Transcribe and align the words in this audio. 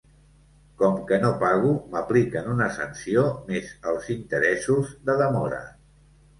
Com 0.81 0.95
que 1.11 1.19
no 1.23 1.29
pago, 1.43 1.73
m’apliquen 1.91 2.49
una 2.55 2.71
sanció, 2.79 3.27
mes 3.53 3.71
els 3.95 4.11
interessos 4.17 4.93
de 5.11 5.21
demora. 5.25 5.65